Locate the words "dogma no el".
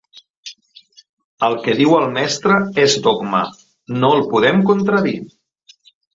3.09-4.27